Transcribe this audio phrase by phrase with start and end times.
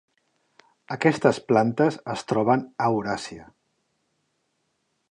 [0.95, 3.47] Aquestes plantes es troben a Euràsia.